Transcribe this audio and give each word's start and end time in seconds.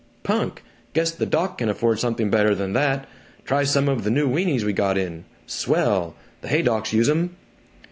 "Punk! 0.23 0.63
Guess 0.93 1.11
the 1.11 1.27
doc 1.27 1.59
can 1.59 1.69
afford 1.69 1.99
something 1.99 2.31
better 2.31 2.55
than 2.55 2.73
that. 2.73 3.07
Try 3.45 3.63
some 3.65 3.87
of 3.87 4.03
the 4.03 4.09
new 4.09 4.27
wienies 4.27 4.63
we 4.63 4.73
got 4.73 4.97
in. 4.97 5.25
Swell. 5.45 6.15
The 6.41 6.47
Haydocks 6.47 6.91
use 6.91 7.07
'em." 7.07 7.37